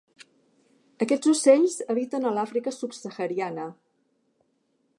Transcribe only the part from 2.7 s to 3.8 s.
subsahariana.